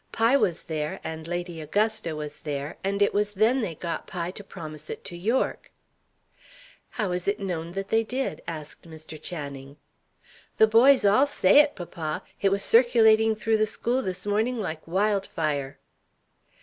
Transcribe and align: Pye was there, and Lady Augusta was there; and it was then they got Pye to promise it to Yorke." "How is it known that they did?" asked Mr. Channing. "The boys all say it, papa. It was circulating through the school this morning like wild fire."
Pye 0.11 0.35
was 0.35 0.63
there, 0.63 0.99
and 1.03 1.27
Lady 1.27 1.61
Augusta 1.61 2.15
was 2.15 2.41
there; 2.41 2.75
and 2.83 3.03
it 3.03 3.13
was 3.13 3.35
then 3.35 3.61
they 3.61 3.75
got 3.75 4.07
Pye 4.07 4.31
to 4.31 4.43
promise 4.43 4.89
it 4.89 5.03
to 5.05 5.15
Yorke." 5.15 5.69
"How 6.97 7.11
is 7.11 7.27
it 7.27 7.39
known 7.39 7.73
that 7.73 7.89
they 7.89 8.03
did?" 8.03 8.41
asked 8.47 8.89
Mr. 8.89 9.21
Channing. 9.21 9.77
"The 10.57 10.65
boys 10.65 11.05
all 11.05 11.27
say 11.27 11.59
it, 11.59 11.75
papa. 11.75 12.23
It 12.41 12.49
was 12.49 12.63
circulating 12.63 13.35
through 13.35 13.57
the 13.57 13.67
school 13.67 14.01
this 14.01 14.25
morning 14.25 14.59
like 14.59 14.87
wild 14.87 15.27
fire." 15.27 15.77